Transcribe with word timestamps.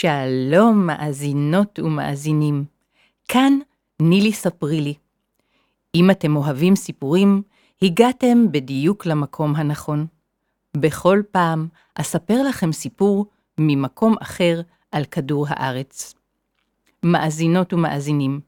שלום 0.00 0.86
מאזינות 0.86 1.78
ומאזינים, 1.78 2.64
כאן 3.28 3.58
נילי 4.02 4.32
ספרי 4.32 4.80
לי. 4.80 4.94
אם 5.94 6.10
אתם 6.10 6.36
אוהבים 6.36 6.76
סיפורים, 6.76 7.42
הגעתם 7.82 8.52
בדיוק 8.52 9.06
למקום 9.06 9.56
הנכון. 9.56 10.06
בכל 10.76 11.22
פעם 11.30 11.68
אספר 11.94 12.42
לכם 12.42 12.72
סיפור 12.72 13.26
ממקום 13.58 14.14
אחר 14.22 14.60
על 14.92 15.04
כדור 15.04 15.46
הארץ. 15.48 16.14
מאזינות 17.02 17.72
ומאזינים, 17.72 18.40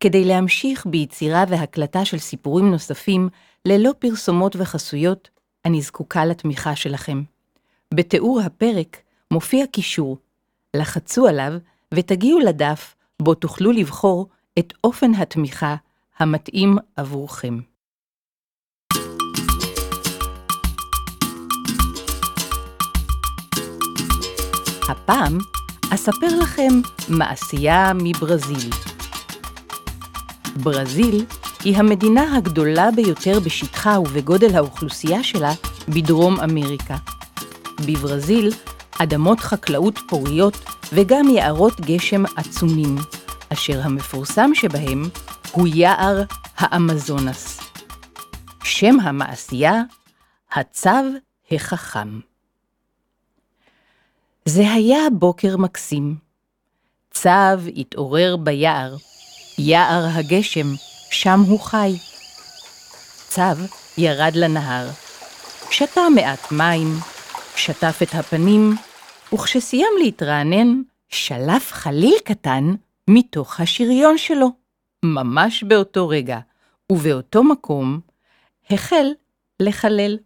כדי 0.00 0.24
להמשיך 0.24 0.86
ביצירה 0.86 1.44
והקלטה 1.48 2.04
של 2.04 2.18
סיפורים 2.18 2.70
נוספים 2.70 3.28
ללא 3.64 3.90
פרסומות 3.98 4.56
וחסויות, 4.56 5.28
אני 5.64 5.82
זקוקה 5.82 6.24
לתמיכה 6.24 6.76
שלכם. 6.76 7.22
בתיאור 7.94 8.40
הפרק 8.40 8.96
מופיע 9.30 9.66
קישור 9.66 10.18
לחצו 10.76 11.26
עליו 11.26 11.52
ותגיעו 11.94 12.38
לדף 12.38 12.94
בו 13.22 13.34
תוכלו 13.34 13.72
לבחור 13.72 14.28
את 14.58 14.72
אופן 14.84 15.14
התמיכה 15.14 15.76
המתאים 16.18 16.76
עבורכם. 16.96 17.58
הפעם 24.88 25.38
אספר 25.94 26.38
לכם 26.42 26.72
מעשייה 27.08 27.92
מברזיל. 27.94 28.70
ברזיל 30.62 31.24
היא 31.64 31.76
המדינה 31.76 32.36
הגדולה 32.36 32.90
ביותר 32.96 33.40
בשטחה 33.40 34.00
ובגודל 34.00 34.56
האוכלוסייה 34.56 35.22
שלה 35.22 35.52
בדרום 35.88 36.40
אמריקה. 36.40 36.96
בברזיל 37.86 38.50
אדמות 39.02 39.40
חקלאות 39.40 39.98
פוריות 40.08 40.54
וגם 40.92 41.28
יערות 41.28 41.80
גשם 41.80 42.22
עצומים, 42.36 42.96
אשר 43.52 43.80
המפורסם 43.82 44.50
שבהם 44.54 45.02
הוא 45.52 45.68
יער 45.74 46.22
האמזונס. 46.56 47.60
שם 48.64 49.00
המעשייה, 49.00 49.82
הצו 50.52 50.90
החכם. 51.50 52.20
זה 54.44 54.72
היה 54.72 55.00
בוקר 55.12 55.56
מקסים. 55.56 56.16
צב 57.10 57.60
התעורר 57.76 58.36
ביער, 58.36 58.96
יער 59.58 60.06
הגשם, 60.14 60.66
שם 61.10 61.40
הוא 61.40 61.60
חי. 61.60 61.92
צב 63.28 63.56
ירד 63.98 64.32
לנהר, 64.34 64.88
שתה 65.70 66.00
מעט 66.14 66.52
מים, 66.52 66.98
שטף 67.56 67.98
את 68.02 68.14
הפנים 68.14 68.76
וכשסיים 69.34 69.92
להתרענן, 69.98 70.82
שלף 71.08 71.72
חליל 71.72 72.14
קטן 72.24 72.74
מתוך 73.08 73.60
השריון 73.60 74.18
שלו. 74.18 74.48
ממש 75.04 75.62
באותו 75.62 76.08
רגע, 76.08 76.38
ובאותו 76.92 77.44
מקום, 77.44 78.00
החל 78.70 79.06
לחלל. 79.60 80.18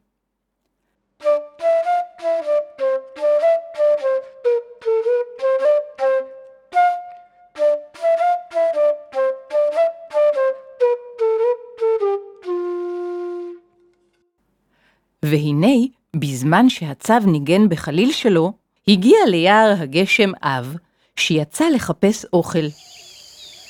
והנה, 15.22 15.76
בזמן 16.16 16.68
שהצב 16.68 17.20
ניגן 17.26 17.68
בחליל 17.68 18.12
שלו, 18.12 18.52
הגיע 18.88 19.18
ליער 19.26 19.74
הגשם 19.78 20.30
אב, 20.42 20.76
שיצא 21.16 21.64
לחפש 21.68 22.26
אוכל. 22.32 22.66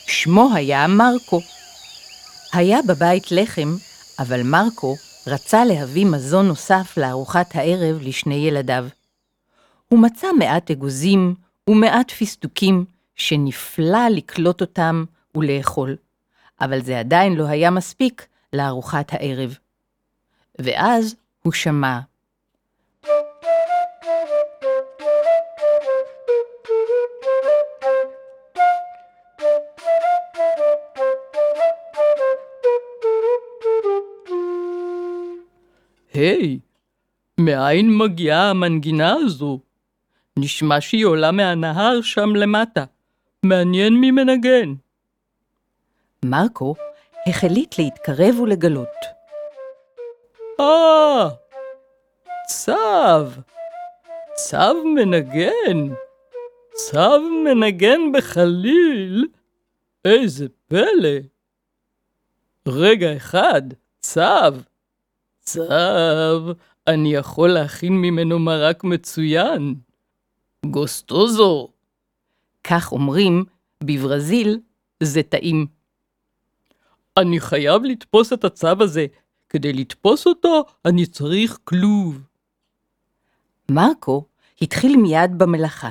שמו 0.06 0.50
היה 0.54 0.86
מרקו. 0.86 1.40
היה 2.52 2.78
בבית 2.88 3.32
לחם, 3.32 3.68
אבל 4.18 4.42
מרקו 4.42 4.96
רצה 5.26 5.64
להביא 5.64 6.06
מזון 6.06 6.48
נוסף 6.48 6.94
לארוחת 6.96 7.56
הערב 7.56 8.02
לשני 8.02 8.34
ילדיו. 8.34 8.86
הוא 9.88 9.98
מצא 9.98 10.26
מעט 10.38 10.70
אגוזים 10.70 11.34
ומעט 11.70 12.10
פיסטוקים, 12.10 12.84
שנפלא 13.16 14.08
לקלוט 14.10 14.60
אותם 14.60 15.04
ולאכול, 15.34 15.96
אבל 16.60 16.82
זה 16.82 16.98
עדיין 16.98 17.34
לא 17.34 17.46
היה 17.46 17.70
מספיק 17.70 18.26
לארוחת 18.52 19.12
הערב. 19.12 19.58
ואז 20.58 21.14
הוא 21.42 21.52
שמע. 21.52 22.00
היי, 36.24 36.58
מאין 37.40 37.98
מגיעה 37.98 38.50
המנגינה 38.50 39.12
הזו? 39.12 39.58
נשמע 40.38 40.80
שהיא 40.80 41.06
עולה 41.06 41.32
מהנהר 41.32 42.02
שם 42.02 42.36
למטה. 42.36 42.84
מעניין 43.42 43.94
מי 43.94 44.10
מנגן. 44.10 44.74
מרקו 46.24 46.74
החליט 47.28 47.78
להתקרב 47.78 48.40
ולגלות. 48.40 48.88
אה, 50.60 51.28
צב. 52.48 53.30
צב 54.34 54.74
מנגן. 54.94 55.94
צב 56.72 57.20
מנגן 57.44 58.00
בחליל. 58.12 59.26
איזה 60.04 60.46
פלא. 60.68 61.18
רגע 62.68 63.16
אחד, 63.16 63.62
צב. 64.00 64.54
צב, 65.44 66.42
אני 66.86 67.14
יכול 67.14 67.48
להכין 67.48 67.92
ממנו 67.92 68.38
מרק 68.38 68.84
מצוין. 68.84 69.74
גוסטוזו. 70.66 71.68
כך 72.64 72.92
אומרים, 72.92 73.44
בברזיל 73.84 74.60
זה 75.02 75.22
טעים. 75.22 75.66
אני 77.16 77.40
חייב 77.40 77.82
לתפוס 77.84 78.32
את 78.32 78.44
הצב 78.44 78.82
הזה. 78.82 79.06
כדי 79.48 79.72
לתפוס 79.72 80.26
אותו, 80.26 80.64
אני 80.84 81.06
צריך 81.06 81.58
כלוב. 81.64 82.20
מרקו 83.70 84.24
התחיל 84.62 84.96
מיד 84.96 85.38
במלאכה. 85.38 85.90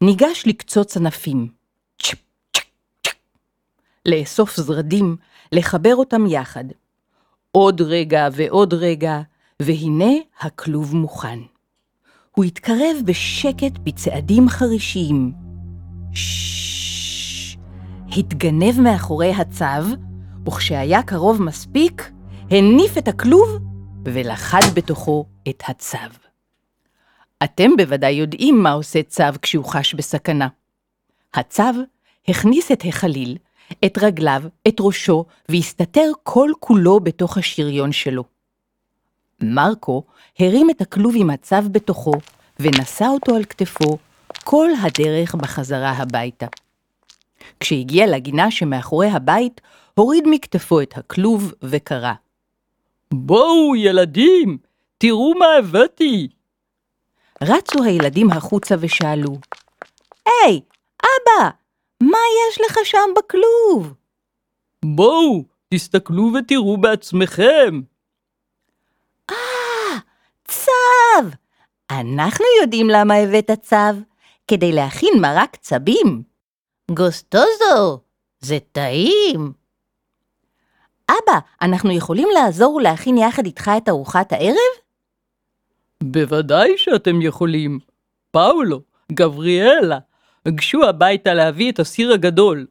ניגש 0.00 0.44
לקצוץ 0.46 0.96
ענפים. 0.96 1.48
צ'פ, 2.02 2.18
צ'פ, 2.56 2.64
צ'פ. 3.02 3.14
לאסוף 4.06 4.56
זרדים, 4.56 5.16
לחבר 5.52 5.94
אותם 5.96 6.26
יחד. 6.26 6.64
עוד 7.56 7.80
רגע 7.80 8.28
ועוד 8.32 8.74
רגע, 8.74 9.20
והנה 9.62 10.12
הכלוב 10.40 10.96
מוכן. 10.96 11.38
הוא 12.30 12.44
התקרב 12.44 12.96
בשקט 13.04 13.78
בצעדים 13.82 14.48
חרישיים. 14.48 15.32
התגנב 18.16 18.80
מאחורי 18.80 19.30
הצב, 19.30 19.84
וכשהיה 20.46 21.02
קרוב 21.02 21.42
מספיק, 21.42 22.10
הניף 22.50 22.98
את 22.98 23.08
הכלוב 23.08 23.48
ולחד 24.04 24.62
בתוכו 24.74 25.26
את 25.48 25.62
הצב. 25.68 26.10
אתם 27.44 27.70
בוודאי 27.76 28.12
יודעים 28.12 28.62
מה 28.62 28.72
עושה 28.72 29.02
צב 29.02 29.34
כשהוא 29.42 29.64
חש 29.64 29.94
בסכנה. 29.94 30.48
הצב 31.34 31.72
הכניס 32.28 32.72
את 32.72 32.84
החליל 32.88 33.36
את 33.84 33.98
רגליו, 34.02 34.42
את 34.68 34.76
ראשו, 34.80 35.24
והסתתר 35.48 36.10
כל 36.22 36.50
כולו 36.60 37.00
בתוך 37.00 37.38
השריון 37.38 37.92
שלו. 37.92 38.24
מרקו 39.40 40.02
הרים 40.38 40.70
את 40.70 40.80
הכלוב 40.80 41.14
עם 41.16 41.30
הצו 41.30 41.56
בתוכו, 41.72 42.12
ונשא 42.60 43.06
אותו 43.06 43.34
על 43.36 43.44
כתפו 43.44 43.98
כל 44.44 44.70
הדרך 44.82 45.34
בחזרה 45.34 45.90
הביתה. 45.90 46.46
כשהגיע 47.60 48.06
לגינה 48.06 48.50
שמאחורי 48.50 49.08
הבית, 49.08 49.60
הוריד 49.94 50.24
מכתפו 50.26 50.80
את 50.80 50.98
הכלוב 50.98 51.52
וקרא. 51.62 52.12
בואו, 53.14 53.76
ילדים, 53.76 54.58
תראו 54.98 55.34
מה 55.38 55.46
הבאתי. 55.58 56.28
רצו 57.42 57.82
הילדים 57.82 58.30
החוצה 58.30 58.74
ושאלו, 58.80 59.38
היי, 60.26 60.60
אבא, 61.00 61.50
מה 62.02 62.18
יש 62.48 62.60
לך 62.66 62.78
שם 62.84 63.10
בכלוב? 63.16 63.94
בואו, 64.84 65.44
תסתכלו 65.74 66.30
ותראו 66.34 66.76
בעצמכם. 66.76 67.80
צב! 70.44 71.26
אנחנו 71.90 72.44
יודעים 72.62 72.88
למה 72.90 73.14
הבאת 73.14 73.50
צב, 73.62 73.94
כדי 74.48 74.72
להכין 74.72 75.14
מרק 75.20 75.56
צבים. 75.56 76.22
גוסטוזו, 76.90 78.00
זה 78.40 78.58
טעים. 78.72 79.52
אבא, 81.10 81.38
אנחנו 81.62 81.92
יכולים 81.92 82.28
לעזור 82.34 82.74
ולהכין 82.74 83.18
יחד 83.18 83.46
איתך 83.46 83.70
את 83.76 83.88
ארוחת 83.88 84.32
הערב? 84.32 84.74
בוודאי 86.02 86.78
שאתם 86.78 87.22
יכולים. 87.22 87.78
פאולו, 88.30 88.80
גבריאלה, 89.12 89.98
גשו 90.50 90.84
הביתה 90.84 91.34
להביא 91.34 91.72
את 91.72 91.78
הסיר 91.78 92.12
הגדול. 92.12 92.66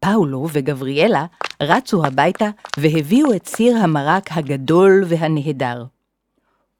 פאולו 0.00 0.48
וגבריאלה 0.52 1.26
רצו 1.62 2.06
הביתה 2.06 2.50
והביאו 2.76 3.34
את 3.36 3.46
סיר 3.46 3.76
המרק 3.76 4.28
הגדול 4.30 5.04
והנהדר. 5.06 5.84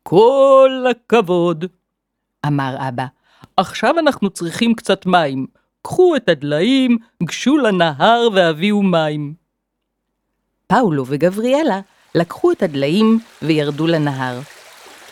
כל 0.02 0.84
הכבוד. 0.90 1.64
אמר 2.46 2.76
אבא, 2.88 3.04
עכשיו 3.56 3.98
אנחנו 3.98 4.30
צריכים 4.30 4.74
קצת 4.74 5.06
מים. 5.06 5.46
קחו 5.82 6.16
את 6.16 6.28
הדליים, 6.28 6.98
גשו 7.22 7.56
לנהר 7.56 8.28
והביאו 8.34 8.82
מים. 8.82 9.34
פאולו 10.66 11.04
וגבריאלה 11.06 11.80
לקחו 12.14 12.52
את 12.52 12.62
הדליים 12.62 13.18
וירדו 13.42 13.86
לנהר. 13.86 14.40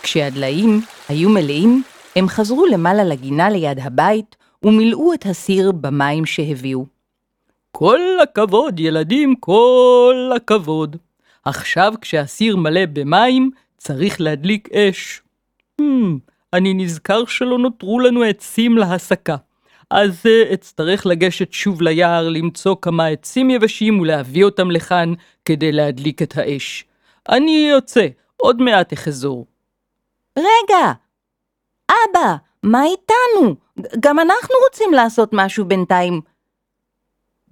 כשהדליים 0.02 0.80
היו 1.08 1.28
מלאים, 1.28 1.82
הם 2.16 2.28
חזרו 2.28 2.66
למעלה 2.66 3.04
לגינה 3.04 3.50
ליד 3.50 3.78
הבית 3.78 4.36
ומילאו 4.64 5.14
את 5.14 5.26
הסיר 5.26 5.72
במים 5.72 6.26
שהביאו. 6.26 6.86
כל 7.72 8.00
הכבוד, 8.22 8.80
ילדים, 8.80 9.34
כל 9.40 10.30
הכבוד. 10.36 10.96
עכשיו 11.44 11.94
כשהסיר 12.00 12.56
מלא 12.56 12.86
במים, 12.92 13.50
צריך 13.78 14.20
להדליק 14.20 14.68
אש. 14.72 15.22
Hmm, 15.80 15.84
אני 16.52 16.74
נזכר 16.74 17.24
שלא 17.26 17.58
נותרו 17.58 18.00
לנו 18.00 18.22
עצים 18.22 18.78
להסקה. 18.78 19.36
אז 19.90 20.22
uh, 20.26 20.54
אצטרך 20.54 21.06
לגשת 21.06 21.52
שוב 21.52 21.82
ליער, 21.82 22.28
למצוא 22.28 22.76
כמה 22.82 23.06
עצים 23.06 23.50
יבשים 23.50 24.00
ולהביא 24.00 24.44
אותם 24.44 24.70
לכאן 24.70 25.12
כדי 25.44 25.72
להדליק 25.72 26.22
את 26.22 26.36
האש. 26.36 26.84
אני 27.28 27.68
יוצא, 27.72 28.06
עוד 28.36 28.62
מעט 28.62 28.92
אחזור. 28.92 29.46
רגע! 30.38 30.92
אבא, 31.90 32.36
מה 32.62 32.82
איתנו? 32.84 33.61
גם 34.00 34.18
אנחנו 34.18 34.54
רוצים 34.68 34.92
לעשות 34.92 35.30
משהו 35.32 35.64
בינתיים. 35.64 36.20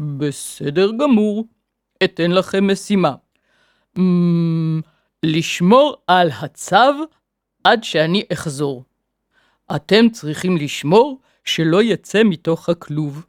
בסדר 0.02 0.90
גמור, 1.00 1.44
אתן 2.04 2.30
לכם 2.30 2.70
משימה. 2.72 3.14
Mm, 3.98 4.00
לשמור 5.22 5.96
על 6.06 6.30
הצו 6.40 7.04
עד 7.64 7.84
שאני 7.84 8.24
אחזור. 8.32 8.84
אתם 9.76 10.08
צריכים 10.08 10.56
לשמור 10.56 11.20
שלא 11.44 11.82
יצא 11.82 12.22
מתוך 12.24 12.68
הכלוב. 12.68 13.26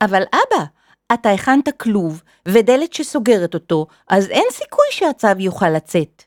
אבל 0.00 0.22
אבא, 0.22 0.64
אתה 1.14 1.30
הכנת 1.30 1.68
כלוב 1.80 2.22
ודלת 2.48 2.92
שסוגרת 2.92 3.54
אותו, 3.54 3.86
אז 4.08 4.28
אין 4.28 4.46
סיכוי 4.50 4.86
שהצו 4.90 5.28
יוכל 5.38 5.68
לצאת. 5.68 6.22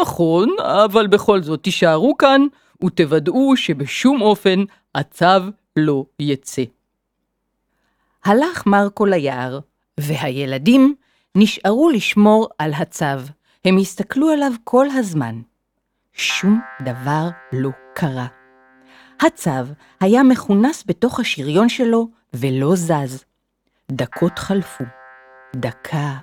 נכון, 0.00 0.56
אבל 0.60 1.06
בכל 1.06 1.42
זאת 1.42 1.62
תישארו 1.62 2.16
כאן 2.16 2.46
ותוודאו 2.84 3.56
שבשום 3.56 4.20
אופן 4.20 4.64
הצו 4.94 5.50
לא 5.76 6.04
יצא. 6.18 6.62
הלך 8.24 8.66
מרקו 8.66 9.06
ליער, 9.06 9.58
והילדים 10.00 10.94
נשארו 11.34 11.90
לשמור 11.90 12.48
על 12.58 12.72
הצו. 12.74 13.04
הם 13.64 13.76
הסתכלו 13.78 14.30
עליו 14.30 14.52
כל 14.64 14.86
הזמן. 14.90 15.40
שום 16.12 16.60
דבר 16.82 17.28
לא 17.52 17.70
קרה. 17.94 18.26
הצו 19.20 19.50
היה 20.00 20.22
מכונס 20.22 20.84
בתוך 20.86 21.20
השריון 21.20 21.68
שלו 21.68 22.08
ולא 22.34 22.76
זז. 22.76 23.24
דקות 23.90 24.38
חלפו, 24.38 24.84
דקה, 25.56 26.14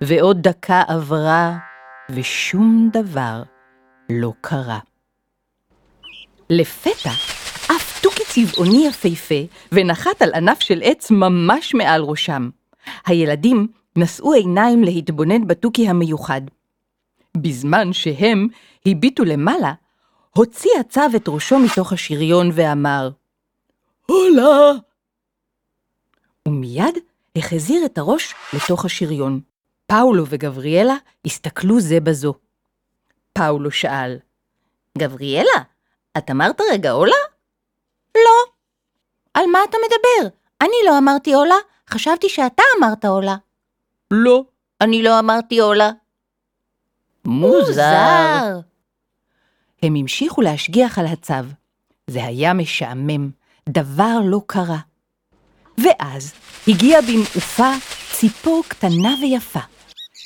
ועוד 0.00 0.48
דקה 0.48 0.82
עברה, 0.88 1.58
ושום 2.10 2.90
דבר 2.92 3.42
לא 4.10 4.32
קרה. 4.40 4.78
לפתע 6.50 7.10
עף 7.68 8.00
תוכי 8.02 8.22
צבעוני 8.26 8.86
יפהפה 8.86 9.34
ונחת 9.72 10.22
על 10.22 10.34
ענף 10.34 10.60
של 10.60 10.80
עץ 10.82 11.10
ממש 11.10 11.74
מעל 11.74 12.02
ראשם. 12.02 12.50
הילדים 13.06 13.66
נשאו 13.96 14.32
עיניים 14.32 14.84
להתבונן 14.84 15.46
בתוכי 15.46 15.88
המיוחד. 15.88 16.40
בזמן 17.36 17.92
שהם 17.92 18.48
הביטו 18.86 19.24
למעלה, 19.24 19.72
הוציא 20.36 20.70
הצב 20.80 21.08
את 21.16 21.28
ראשו 21.28 21.58
מתוך 21.58 21.92
השריון 21.92 22.50
ואמר, 22.54 23.10
הולה! 24.06 24.72
ומיד 26.48 26.98
החזיר 27.36 27.84
את 27.84 27.98
הראש 27.98 28.34
לתוך 28.52 28.84
השריון. 28.84 29.40
פאולו 29.86 30.24
וגבריאלה 30.28 30.94
הסתכלו 31.24 31.80
זה 31.80 32.00
בזו. 32.00 32.34
פאולו 33.32 33.70
שאל, 33.70 34.18
גבריאלה, 34.98 35.62
את 36.18 36.30
אמרת 36.30 36.60
רגע 36.72 36.90
עולה? 36.90 37.16
לא. 38.14 38.52
על 39.34 39.46
מה 39.52 39.58
אתה 39.68 39.76
מדבר? 39.86 40.36
אני 40.60 40.76
לא 40.86 40.98
אמרתי 40.98 41.34
עולה, 41.34 41.54
חשבתי 41.90 42.28
שאתה 42.28 42.62
אמרת 42.78 43.04
עולה. 43.04 43.36
לא, 44.10 44.44
אני 44.80 45.02
לא 45.02 45.18
אמרתי 45.18 45.58
עולה. 45.58 45.90
מוזר. 47.24 48.60
הם 49.82 49.94
המשיכו 49.94 50.40
להשגיח 50.40 50.98
על 50.98 51.06
הצו. 51.06 51.34
זה 52.06 52.24
היה 52.24 52.52
משעמם, 52.52 53.30
דבר 53.68 54.18
לא 54.24 54.40
קרה. 54.46 54.78
ואז 55.78 56.34
הגיעה 56.68 57.02
במעופה 57.02 57.70
ציפור 58.12 58.62
קטנה 58.68 59.14
ויפה, 59.22 59.60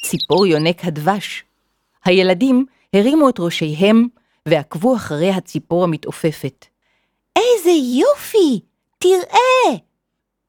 ציפור 0.04 0.46
יונק 0.46 0.84
הדבש. 0.84 1.44
הילדים 2.04 2.66
הרימו 2.94 3.28
את 3.28 3.40
ראשיהם 3.40 4.08
ועקבו 4.49 4.96
אחרי 4.96 5.30
הציפור 5.30 5.84
המתעופפת. 5.84 6.66
איזה 7.37 7.70
יופי! 8.00 8.61
תראה! 8.99 9.78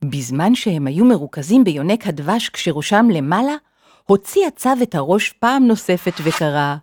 בזמן 0.05 0.55
שהם 0.55 0.87
היו 0.87 1.05
מרוכזים 1.05 1.63
ביונק 1.63 2.07
הדבש 2.07 2.49
כשראשם 2.49 3.05
למעלה, 3.13 3.55
הוציא 4.03 4.47
הצו 4.47 4.69
את 4.83 4.95
הראש 4.95 5.33
פעם 5.33 5.67
נוספת 5.67 6.13
וקרא, 6.23 6.75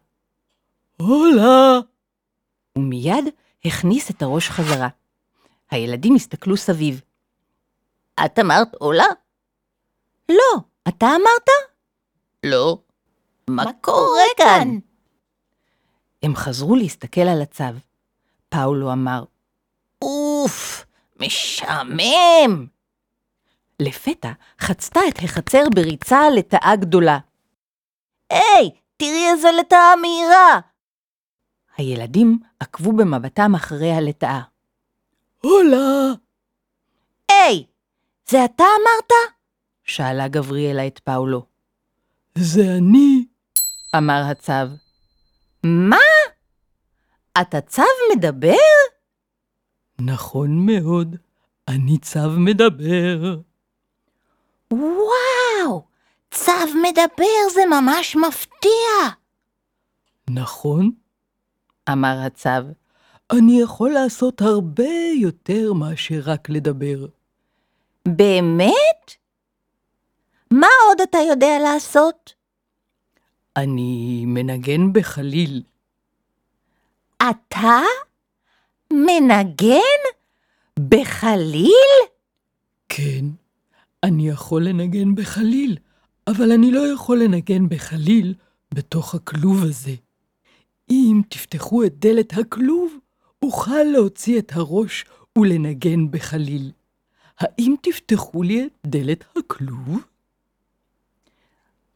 הולה! 0.97 1.79
ומיד 2.79 3.25
הכניס 3.65 4.11
את 4.11 4.23
הראש 4.23 4.49
חזרה. 4.51 4.89
הילדים 5.71 6.15
הסתכלו 6.15 6.57
סביב. 6.57 7.01
את 8.25 8.39
אמרת 8.39 8.75
עולה? 8.75 9.07
לא, 10.29 10.61
אתה 10.89 11.07
אמרת? 11.07 11.49
לא. 12.47 12.79
מה 13.51 13.73
קורה 13.81 14.23
כאן? 14.37 14.79
הם 16.23 16.37
חזרו 16.37 16.77
להסתכל 16.77 17.21
על 17.21 17.43
הצו. 17.43 17.65
פאולו 18.49 18.93
אמר, 18.93 19.25
אוף, 20.03 20.87
משעמם! 21.21 22.67
לפתע 23.81 24.33
חצתה 24.61 25.01
את 25.09 25.19
החצר 25.25 25.63
בריצה 25.75 26.21
לטאה 26.37 26.77
גדולה. 26.77 27.19
היי, 28.31 28.71
תראי 28.97 29.31
איזה 29.31 29.49
לטאה 29.61 29.97
מהירה! 30.01 30.61
הילדים 31.77 32.39
עקבו 32.61 32.93
במבטם 32.93 33.55
אחרי 33.55 33.93
הלטאה. 33.93 34.41
הולה! 35.43 36.13
היי, 37.31 37.65
זה 38.29 38.45
אתה 38.45 38.65
אמרת? 38.65 39.13
שאלה 39.85 40.29
גבריאלה 40.29 40.87
את 40.87 40.99
פאולו. 40.99 41.47
זה 42.35 42.63
אני. 42.79 43.25
אמר 43.97 44.23
הצב. 44.31 44.69
מה? 45.65 45.97
אתה 47.41 47.61
צב 47.61 47.83
מדבר? 48.17 48.55
נכון 50.01 50.67
מאוד, 50.67 51.17
אני 51.69 51.99
צב 51.99 52.29
מדבר. 52.37 53.37
וואו, 54.71 55.83
צב 56.31 56.67
מדבר 56.83 57.51
זה 57.55 57.61
ממש 57.71 58.17
מפתיע! 58.17 59.11
נכון, 60.31 60.91
אמר 61.93 62.19
הצב. 62.27 62.63
אני 63.33 63.61
יכול 63.61 63.91
לעשות 63.91 64.43
הרבה 64.43 64.93
יותר 65.21 65.73
מאשר 65.73 66.21
רק 66.25 66.51
לדבר. 66.51 67.07
באמת? 68.09 69.15
מה 70.51 70.67
עוד 70.89 71.01
אתה 71.01 71.19
יודע 71.19 71.59
לעשות? 71.63 72.35
אני 73.61 74.25
מנגן 74.27 74.93
בחליל. 74.93 75.63
אתה? 77.17 77.81
מנגן? 78.93 80.01
בחליל? 80.89 82.01
כן, 82.89 83.25
אני 84.03 84.29
יכול 84.29 84.65
לנגן 84.65 85.15
בחליל, 85.15 85.77
אבל 86.27 86.53
אני 86.53 86.71
לא 86.71 86.93
יכול 86.95 87.23
לנגן 87.23 87.69
בחליל 87.69 88.35
בתוך 88.75 89.15
הכלוב 89.15 89.65
הזה. 89.65 89.95
אם 90.91 91.21
תפתחו 91.29 91.85
את 91.85 91.99
דלת 91.99 92.33
הכלוב, 92.39 92.93
אוכל 93.43 93.83
להוציא 93.93 94.39
את 94.39 94.53
הראש 94.55 95.05
ולנגן 95.39 96.11
בחליל. 96.11 96.71
האם 97.39 97.75
תפתחו 97.83 98.43
לי 98.43 98.65
את 98.67 98.71
דלת 98.87 99.25
הכלוב? 99.37 100.10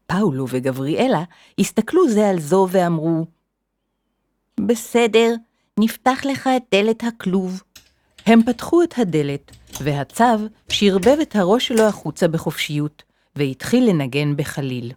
פאולו 0.07 0.45
וגבריאלה 0.49 1.23
הסתכלו 1.59 2.09
זה 2.09 2.29
על 2.29 2.39
זו 2.39 2.67
ואמרו, 2.71 3.25
בסדר, 4.59 5.33
נפתח 5.79 6.21
לך 6.25 6.49
את 6.57 6.61
דלת 6.71 7.03
הכלוב. 7.03 7.63
הם 8.25 8.43
פתחו 8.43 8.83
את 8.83 8.93
הדלת, 8.97 9.51
והצב 9.81 10.39
שרבב 10.69 11.17
את 11.21 11.35
הראש 11.35 11.67
שלו 11.67 11.83
החוצה 11.83 12.27
בחופשיות, 12.27 13.03
והתחיל 13.35 13.89
לנגן 13.89 14.35
בחליל. 14.35 14.91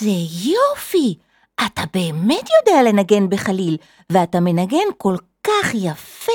איזה 0.00 0.50
יופי! 0.50 1.18
אתה 1.66 1.82
באמת 1.94 2.48
יודע 2.60 2.82
לנגן 2.82 3.28
בחליל, 3.28 3.76
ואתה 4.10 4.40
מנגן 4.40 4.88
כל 4.98 5.16
כך 5.44 5.74
יפה, 5.74 6.32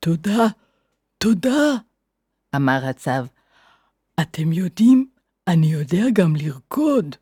תודה, 0.00 0.46
תודה. 1.18 1.74
אמר 2.56 2.80
הצב. 2.84 3.24
אתם 4.20 4.52
יודעים, 4.52 5.08
אני 5.46 5.66
יודע 5.66 6.04
גם 6.12 6.36
לרקוד. 6.36 7.16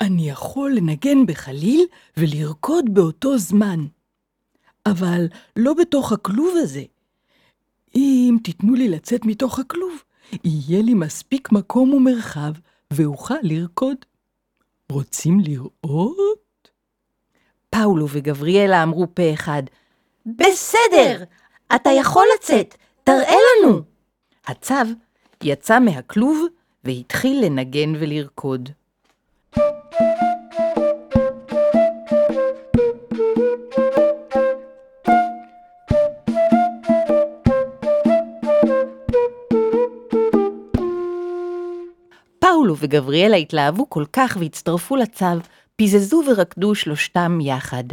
אני 0.00 0.30
יכול 0.30 0.72
לנגן 0.74 1.26
בחליל 1.26 1.86
ולרקוד 2.16 2.84
באותו 2.94 3.38
זמן. 3.38 3.86
אבל 4.86 5.26
לא 5.56 5.74
בתוך 5.74 6.12
הכלוב 6.12 6.54
הזה. 6.56 6.82
אם 7.94 8.36
תיתנו 8.44 8.74
לי 8.74 8.88
לצאת 8.88 9.24
מתוך 9.24 9.58
הכלוב, 9.58 10.02
יהיה 10.44 10.82
לי 10.82 10.94
מספיק 10.94 11.52
מקום 11.52 11.94
ומרחב 11.94 12.52
ואוכל 12.90 13.34
לרקוד. 13.42 13.96
רוצים 14.92 15.40
לראות? 15.40 16.70
פאולו 17.70 18.06
וגבריאלה 18.10 18.82
אמרו 18.82 19.06
פה 19.14 19.22
אחד, 19.34 19.62
בסדר, 20.26 21.24
אתה 21.74 21.90
יכול 21.90 22.26
לצאת, 22.36 22.74
תראה 23.04 23.36
לנו. 23.62 23.80
הצב 24.46 24.84
יצא 25.42 25.78
מהכלוב 25.78 26.46
והתחיל 26.84 27.44
לנגן 27.44 27.92
ולרקוד. 28.00 28.70
וגבריאלה 42.84 43.36
התלהבו 43.36 43.90
כל 43.90 44.04
כך 44.12 44.36
והצטרפו 44.40 44.96
לצו, 44.96 45.26
פיזזו 45.76 46.22
ורקדו 46.26 46.74
שלושתם 46.74 47.38
יחד. 47.40 47.84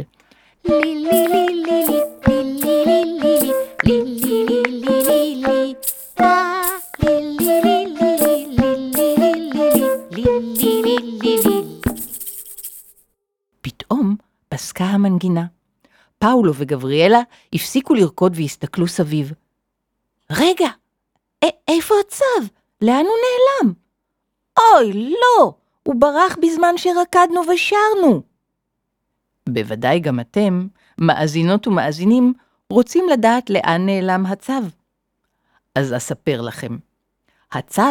פתאום 13.60 14.16
פסקה 14.48 14.84
המנגינה. 14.84 15.44
פאולו 16.18 16.52
וגבריאלה 16.54 17.20
הפסיקו 17.52 17.94
לרקוד 17.94 18.32
והסתכלו 18.36 18.88
סביב. 18.88 19.32
רגע, 20.30 20.68
איפה 21.68 21.94
הצב? 22.06 22.46
לאן 22.82 23.04
הוא 23.04 23.16
נעלם? 23.24 23.81
אוי, 24.58 24.92
לא! 24.92 25.54
הוא 25.82 25.94
ברח 25.98 26.36
בזמן 26.42 26.74
שרקדנו 26.76 27.40
ושרנו. 27.54 28.22
בוודאי 29.48 30.00
גם 30.00 30.20
אתם, 30.20 30.66
מאזינות 30.98 31.66
ומאזינים, 31.66 32.32
רוצים 32.70 33.08
לדעת 33.08 33.50
לאן 33.50 33.86
נעלם 33.86 34.26
הצו. 34.26 34.52
אז 35.74 35.94
אספר 35.96 36.40
לכם. 36.40 36.76
הצו 37.52 37.82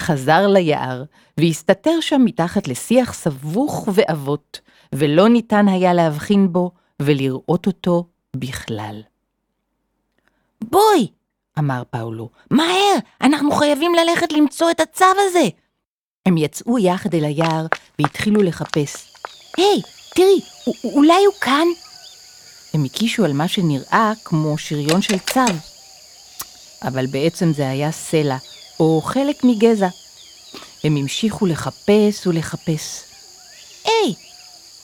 חזר 0.00 0.46
ליער, 0.46 1.04
והסתתר 1.38 2.00
שם 2.00 2.24
מתחת 2.24 2.68
לשיח 2.68 3.12
סבוך 3.12 3.88
ועבות, 3.94 4.60
ולא 4.94 5.28
ניתן 5.28 5.68
היה 5.68 5.94
להבחין 5.94 6.52
בו 6.52 6.70
ולראות 7.02 7.66
אותו 7.66 8.06
בכלל. 8.36 9.02
בואי, 10.64 11.08
אמר 11.58 11.82
פאולו, 11.90 12.28
מהר, 12.50 12.96
אנחנו 13.20 13.50
חייבים 13.50 13.92
ללכת 13.94 14.32
למצוא 14.32 14.70
את 14.70 14.80
הצו 14.80 15.04
הזה. 15.28 15.48
הם 16.30 16.36
יצאו 16.38 16.78
יחד 16.78 17.14
אל 17.14 17.24
היער 17.24 17.66
והתחילו 17.98 18.42
לחפש. 18.42 18.96
היי, 19.56 19.82
תראי, 20.14 20.40
א- 20.68 20.86
אולי 20.86 21.24
הוא 21.26 21.34
כאן? 21.40 21.66
הם 22.74 22.84
הקישו 22.84 23.24
על 23.24 23.32
מה 23.32 23.48
שנראה 23.48 24.12
כמו 24.24 24.58
שריון 24.58 25.02
של 25.02 25.18
צב. 25.18 25.54
אבל 26.82 27.06
בעצם 27.06 27.52
זה 27.52 27.68
היה 27.70 27.92
סלע, 27.92 28.36
או 28.80 29.02
חלק 29.04 29.44
מגזע. 29.44 29.88
הם 30.84 30.96
המשיכו 30.96 31.46
לחפש 31.46 32.26
ולחפש. 32.26 33.02
היי, 33.84 34.14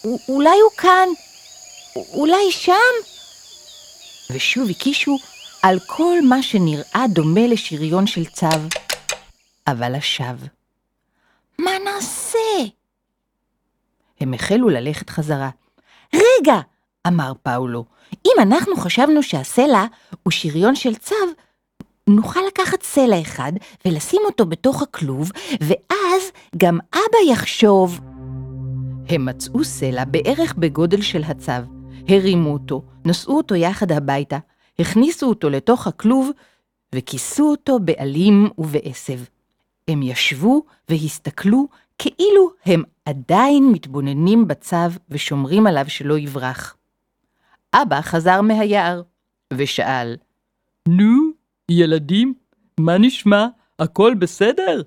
א- 0.07 0.09
אולי 0.29 0.59
הוא 0.65 0.73
כאן? 0.76 1.09
אולי 1.97 2.53
שם? 2.53 2.73
ושוב 4.31 4.71
הקישו 4.71 5.19
על 5.62 5.79
כל 5.87 6.19
מה 6.25 6.43
שנראה 6.43 7.05
דומה 7.09 7.47
לשריון 7.47 8.07
של 8.07 8.25
צב, 8.26 8.61
אבל 9.67 9.97
לשווא. 9.97 10.56
מה 11.59 11.71
נעשה? 11.85 12.39
הם 14.21 14.35
החלו 14.35 14.69
ללכת 14.69 15.11
חזרה. 15.11 15.51
רגע, 16.15 16.61
אמר 17.07 17.33
פאולו, 17.43 17.85
אם 18.27 18.33
אנחנו 18.43 18.77
חשבנו 18.77 19.23
שהסלע 19.23 19.85
הוא 20.23 20.31
שריון 20.31 20.75
של 20.75 20.95
צב, 20.95 21.15
נוכל 22.09 22.41
לקחת 22.49 22.83
סלע 22.83 23.21
אחד 23.21 23.53
ולשים 23.85 24.23
אותו 24.25 24.47
בתוך 24.47 24.83
הכלוב, 24.83 25.31
ואז 25.61 26.23
גם 26.57 26.79
אבא 26.93 27.33
יחשוב. 27.33 28.01
הם 29.09 29.25
מצאו 29.25 29.65
סלע 29.65 30.05
בערך 30.05 30.55
בגודל 30.55 31.03
של 31.03 31.23
הצו, 31.25 31.53
הרימו 32.09 32.53
אותו, 32.53 32.83
נשאו 33.05 33.37
אותו 33.37 33.55
יחד 33.55 33.93
הביתה, 33.93 34.39
הכניסו 34.79 35.29
אותו 35.29 35.51
לתוך 35.51 35.87
הכלוב 35.87 36.31
וכיסו 36.95 37.51
אותו 37.51 37.79
בעלים 37.79 38.49
ובעשב. 38.59 39.19
הם 39.88 40.02
ישבו 40.02 40.62
והסתכלו 40.88 41.69
כאילו 41.99 42.50
הם 42.64 42.83
עדיין 43.05 43.73
מתבוננים 43.73 44.49
בצו 44.49 44.76
ושומרים 45.11 45.66
עליו 45.66 45.85
שלא 45.88 46.19
יברח. 46.19 46.76
אבא 47.75 48.00
חזר 48.00 48.40
מהיער 48.40 49.02
ושאל, 49.52 50.16
נו, 50.88 51.31
ילדים, 51.69 52.35
מה 52.81 52.99
נשמע? 52.99 53.47
הכל 53.78 54.14
בסדר? 54.19 54.83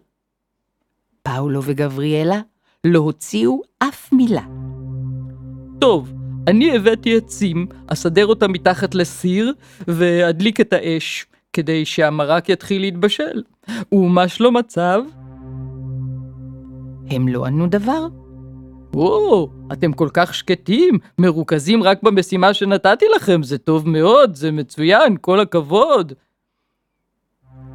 פאולו 1.24 1.62
וגבריאלה 1.64 2.42
לא 2.84 3.00
הוציאו 3.00 3.62
אף 3.80 4.14
מילה. 4.14 4.44
טוב, 5.82 6.14
אני 6.48 6.76
הבאתי 6.76 7.18
עצים, 7.18 7.68
אסדר 7.88 8.26
אותם 8.26 8.52
מתחת 8.52 8.96
לסיר 8.96 9.54
ואדליק 9.88 10.62
את 10.62 10.74
האש, 10.74 11.26
כדי 11.54 11.86
שהמרק 11.86 12.50
יתחיל 12.50 12.82
להתבשל. 12.82 13.44
ומה 13.92 14.28
שלום 14.28 14.58
הצו? 14.58 14.82
הם 17.10 17.28
לא 17.28 17.46
ענו 17.46 17.68
דבר. 17.68 18.08
או, 18.94 19.50
אתם 19.74 19.94
כל 19.94 20.10
כך 20.14 20.34
שקטים, 20.34 20.98
מרוכזים 21.18 21.84
רק 21.84 22.04
במשימה 22.04 22.54
שנתתי 22.54 23.06
לכם, 23.16 23.44
זה 23.44 23.58
טוב 23.58 23.90
מאוד, 23.90 24.36
זה 24.36 24.52
מצוין, 24.52 25.18
כל 25.22 25.40
הכבוד. 25.40 26.14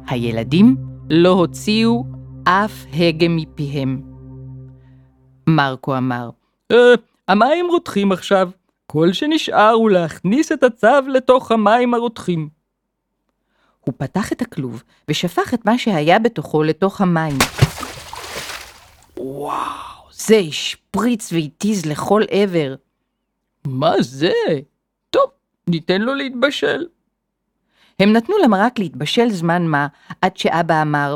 הילדים 0.07 0.75
לא 1.09 1.29
הוציאו 1.29 2.05
אף 2.43 2.85
הגה 2.93 3.27
מפיהם. 3.29 4.01
מרקו 5.49 5.97
אמר, 5.97 6.29
אה, 6.71 6.93
המים 7.27 7.65
רותחים 7.69 8.11
עכשיו. 8.11 8.49
כל 8.87 9.13
שנשאר 9.13 9.71
הוא 9.71 9.89
להכניס 9.89 10.51
את 10.51 10.63
הצו 10.63 11.07
לתוך 11.07 11.51
המים 11.51 11.93
הרותחים. 11.93 12.54
הוא 13.85 13.93
פתח 13.97 14.31
את 14.31 14.41
הכלוב 14.41 14.83
ושפך 15.07 15.53
את 15.53 15.65
מה 15.65 15.77
שהיה 15.77 16.19
בתוכו 16.19 16.63
לתוך 16.63 17.01
המים. 17.01 17.37
וואו, 19.17 20.11
זה 20.11 20.35
השפריץ 20.35 21.33
והתיז 21.33 21.85
לכל 21.85 22.21
עבר. 22.29 22.75
מה 23.67 23.93
זה? 23.99 24.31
טוב, 25.09 25.29
ניתן 25.67 26.01
לו 26.01 26.13
להתבשל. 26.13 26.85
הם 27.99 28.13
נתנו 28.13 28.35
למרק 28.43 28.79
להתבשל 28.79 29.29
זמן 29.29 29.67
מה, 29.67 29.87
עד 30.21 30.37
שאבא 30.37 30.81
אמר, 30.81 31.15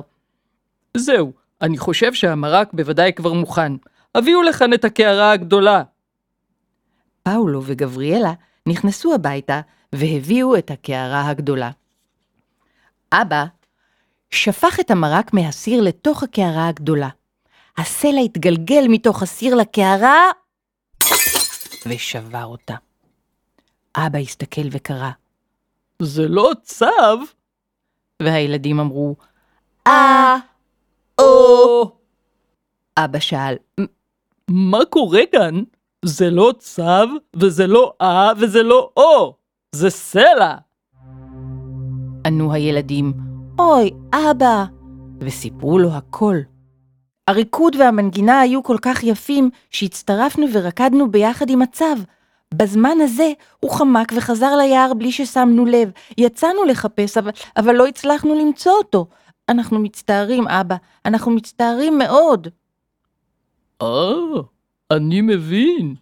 זהו, 0.98 1.32
אני 1.62 1.78
חושב 1.78 2.14
שהמרק 2.14 2.74
בוודאי 2.74 3.14
כבר 3.14 3.34
מוכן. 3.34 3.72
הביאו 4.16 4.42
לכאן 4.42 4.74
את 4.74 4.86
הקערה 4.86 5.32
הגדולה. 5.32 5.84
פאולו 7.24 7.62
וגבריאלה 7.66 8.34
נכנסו 8.66 9.14
הביתה 9.14 9.62
והביאו 9.94 10.58
את 10.58 10.72
הקערה 10.72 11.30
הגדולה. 11.30 11.72
אבא 13.14 13.46
שפך 14.32 14.80
את 14.80 14.92
המרק 14.92 15.34
מהסיר 15.34 15.82
לתוך 15.82 16.24
הקערה 16.24 16.68
הגדולה. 16.68 17.10
הסלע 17.78 18.20
התגלגל 18.26 18.86
מתוך 18.90 19.24
הסיר 19.24 19.56
לקערה 19.56 20.32
ושבר 21.86 22.46
אותה. 22.46 22.76
אבא 23.98 24.20
הסתכל 24.20 24.68
וקרא, 24.72 25.10
זה 26.02 26.28
לא 26.28 26.52
צו. 26.64 26.86
והילדים 28.22 28.80
אמרו, 28.80 29.16
אה, 29.88 30.36
או, 31.22 31.92
אבא 32.98 33.20
שאל, 33.20 33.56
מה 34.48 34.86
קורה 34.90 35.22
כאן? 35.32 35.64
זה 36.06 36.30
לא 36.30 36.54
צו, 36.60 36.84
וזה 37.36 37.68
לא 37.68 37.94
אה, 38.02 38.32
וזה 38.38 38.64
לא 38.64 38.92
או. 38.98 39.36
זה 39.72 39.90
סלע. 39.90 40.56
ענו 42.26 42.54
הילדים, 42.54 43.14
אוי, 43.60 43.92
אבא, 44.14 44.66
וסיפרו 45.20 45.80
לו 45.80 45.92
הכל. 45.92 46.36
הריקוד 47.28 47.76
והמנגינה 47.76 48.40
היו 48.40 48.64
כל 48.64 48.78
כך 48.82 49.04
יפים, 49.04 49.50
שהצטרפנו 49.70 50.46
ורקדנו 50.54 51.12
ביחד 51.12 51.50
עם 51.50 51.62
הצב. 51.62 51.96
בזמן 52.54 52.98
הזה 53.02 53.32
הוא 53.60 53.72
חמק 53.72 54.12
וחזר 54.16 54.56
ליער 54.56 54.94
בלי 54.94 55.12
ששמנו 55.12 55.66
לב. 55.66 55.92
יצאנו 56.18 56.66
לחפש, 56.66 57.18
אבל, 57.18 57.32
אבל 57.58 57.76
לא 57.76 57.88
הצלחנו 57.88 58.36
למצוא 58.36 58.72
אותו. 58.72 59.08
אנחנו 59.50 59.80
מצטערים, 59.80 60.48
אבא, 60.48 60.76
אנחנו 61.06 61.32
מצטערים 61.32 61.98
מאוד, 61.98 62.48
אה, 63.82 64.42
אני 64.92 65.22
מבין. 65.22 65.96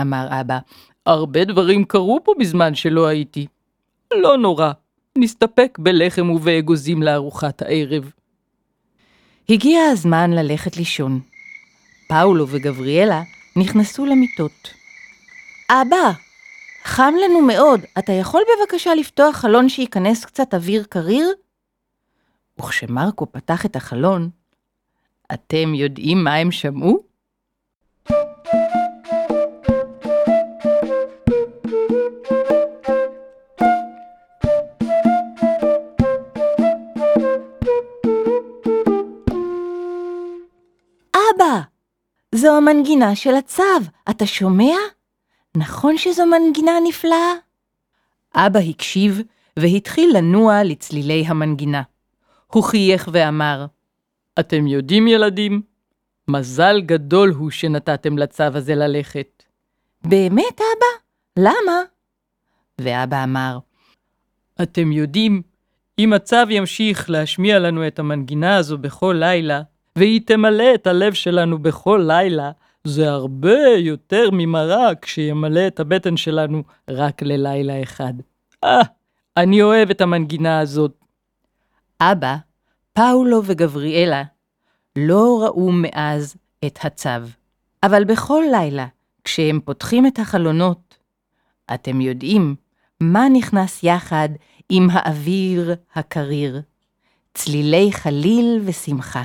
אמר 0.00 0.26
אבא. 0.40 0.58
הרבה 1.06 1.44
דברים 1.44 1.84
קרו 1.84 2.20
פה 2.24 2.32
בזמן 2.38 2.74
שלא 2.74 3.06
הייתי. 3.06 3.46
לא 4.14 4.36
נורא, 4.36 4.72
נסתפק 5.18 5.78
בלחם 5.78 6.30
ובאגוזים 6.30 7.02
לארוחת 7.02 7.62
הערב. 7.62 8.10
הגיע 9.48 9.80
הזמן 9.82 10.30
ללכת 10.30 10.76
לישון. 10.76 11.20
פאולו 12.08 12.48
וגבריאלה 12.48 13.22
נכנסו 13.56 14.06
למיטות. 14.06 14.74
אבא, 15.70 16.12
חם 16.84 17.14
לנו 17.24 17.40
מאוד, 17.42 17.80
אתה 17.98 18.12
יכול 18.12 18.42
בבקשה 18.42 18.94
לפתוח 18.94 19.36
חלון 19.36 19.68
שייכנס 19.68 20.24
קצת 20.24 20.54
אוויר 20.54 20.84
קריר? 20.88 21.28
וכשמרקו 22.58 23.32
פתח 23.32 23.66
את 23.66 23.76
החלון, 23.76 24.30
אתם 25.32 25.74
יודעים 25.74 26.24
מה 26.24 26.34
הם 26.34 26.50
שמעו? 26.50 27.13
זו 42.44 42.56
המנגינה 42.56 43.16
של 43.16 43.34
הצו, 43.34 43.62
אתה 44.10 44.26
שומע? 44.26 44.74
נכון 45.56 45.98
שזו 45.98 46.26
מנגינה 46.26 46.72
נפלאה? 46.88 47.32
אבא 48.34 48.60
הקשיב 48.70 49.20
והתחיל 49.58 50.16
לנוע 50.16 50.62
לצלילי 50.64 51.24
המנגינה. 51.26 51.82
הוא 52.46 52.62
חייך 52.62 53.08
ואמר, 53.12 53.66
אתם 54.40 54.66
יודעים, 54.66 55.08
ילדים? 55.08 55.62
מזל 56.28 56.80
גדול 56.80 57.30
הוא 57.30 57.50
שנתתם 57.50 58.18
לצו 58.18 58.44
הזה 58.54 58.74
ללכת. 58.74 59.42
באמת, 60.04 60.60
אבא? 60.60 60.92
למה? 61.36 61.82
ואבא 62.80 63.24
אמר, 63.24 63.58
אתם 64.62 64.92
יודעים, 64.92 65.42
אם 65.98 66.12
הצו 66.12 66.50
ימשיך 66.50 67.10
להשמיע 67.10 67.58
לנו 67.58 67.86
את 67.86 67.98
המנגינה 67.98 68.56
הזו 68.56 68.78
בכל 68.78 69.16
לילה, 69.18 69.62
והיא 69.98 70.20
תמלא 70.26 70.74
את 70.74 70.86
הלב 70.86 71.12
שלנו 71.12 71.58
בכל 71.58 72.04
לילה, 72.06 72.50
זה 72.84 73.10
הרבה 73.10 73.58
יותר 73.78 74.28
ממרק 74.32 75.06
שימלא 75.06 75.66
את 75.66 75.80
הבטן 75.80 76.16
שלנו 76.16 76.62
רק 76.90 77.22
ללילה 77.22 77.82
אחד. 77.82 78.14
אה, 78.64 78.80
אני 79.36 79.62
אוהב 79.62 79.90
את 79.90 80.00
המנגינה 80.00 80.60
הזאת. 80.60 81.04
אבא, 82.00 82.36
פאולו 82.92 83.42
וגבריאלה 83.44 84.22
לא 84.96 85.42
ראו 85.44 85.72
מאז 85.72 86.36
את 86.66 86.78
הצו. 86.82 87.10
אבל 87.82 88.04
בכל 88.04 88.42
לילה, 88.50 88.86
כשהם 89.24 89.60
פותחים 89.60 90.06
את 90.06 90.18
החלונות, 90.18 90.98
אתם 91.74 92.00
יודעים 92.00 92.54
מה 93.00 93.28
נכנס 93.32 93.82
יחד 93.82 94.28
עם 94.68 94.88
האוויר 94.92 95.74
הקריר? 95.94 96.62
צלילי 97.34 97.92
חליל 97.92 98.60
ושמחה. 98.64 99.22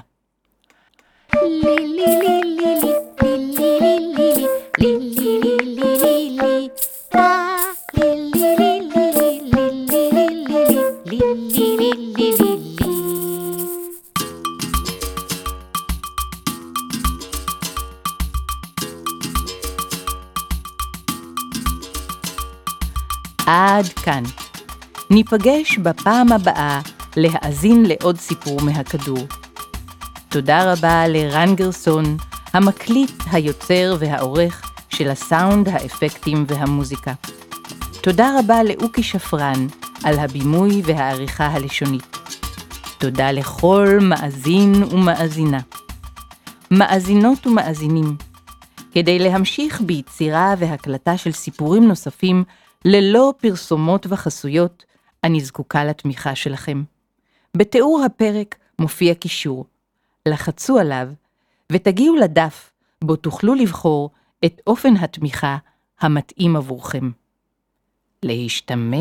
עד 23.79 23.87
כאן. 23.87 24.23
ניפגש 25.09 25.77
בפעם 25.77 26.31
הבאה 26.31 26.81
להאזין 27.17 27.85
לעוד 27.85 28.17
סיפור 28.17 28.61
מהכדור. 28.61 29.27
תודה 30.31 30.73
רבה 30.73 31.07
לרן 31.07 31.55
גרסון, 31.55 32.17
המקליט, 32.53 33.11
היוצר 33.31 33.95
והעורך 33.99 34.71
של 34.89 35.09
הסאונד, 35.09 35.69
האפקטים 35.69 36.45
והמוזיקה. 36.47 37.13
תודה 38.03 38.39
רבה 38.39 38.63
לאוקי 38.63 39.03
שפרן 39.03 39.67
על 40.03 40.19
הבימוי 40.19 40.81
והעריכה 40.85 41.45
הלשונית. 41.45 42.17
תודה 42.97 43.31
לכל 43.31 43.87
מאזין 44.01 44.83
ומאזינה. 44.83 45.59
מאזינות 46.71 47.47
ומאזינים, 47.47 48.15
כדי 48.91 49.19
להמשיך 49.19 49.81
ביצירה 49.81 50.53
והקלטה 50.57 51.17
של 51.17 51.31
סיפורים 51.31 51.87
נוספים 51.87 52.43
ללא 52.85 53.33
פרסומות 53.37 54.05
וחסויות, 54.09 54.85
אני 55.23 55.41
זקוקה 55.41 55.85
לתמיכה 55.85 56.35
שלכם. 56.35 56.83
בתיאור 57.57 58.03
הפרק 58.05 58.55
מופיע 58.79 59.13
קישור. 59.13 59.65
לחצו 60.25 60.79
עליו 60.79 61.07
ותגיעו 61.71 62.15
לדף 62.15 62.71
בו 63.03 63.15
תוכלו 63.15 63.53
לבחור 63.55 64.09
את 64.45 64.61
אופן 64.67 64.97
התמיכה 64.97 65.57
המתאים 65.99 66.55
עבורכם. 66.55 67.11
להשתמע. 68.23 68.97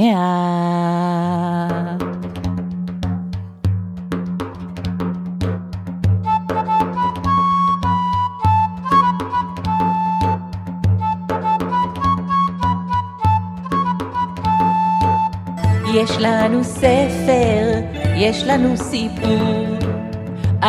יש 15.95 16.11
לנו 16.21 16.65
ספר, 16.65 17.81
יש 18.17 18.45
לנו 18.45 18.77
סיפור, 18.77 19.88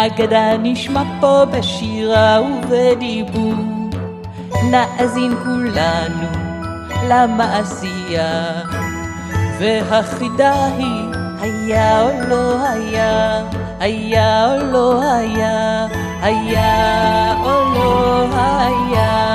אגדה 0.06 0.58
נשמע 0.58 1.04
פה 1.20 1.46
בשירה 1.52 2.40
ובדיבור. 2.42 3.54
נאזין 4.72 5.36
כולנו 5.44 6.28
למעשייה, 7.10 8.62
והחידה 9.60 10.66
היא 10.78 11.06
היה 11.42 12.02
או 12.02 12.10
לא 12.28 12.68
היה, 12.68 13.44
היה 13.80 14.54
או 14.54 14.64
לא 14.72 15.04
היה, 15.04 15.88
היה 16.22 17.36
או 17.44 17.74
לא 17.74 18.28
היה. 18.34 19.29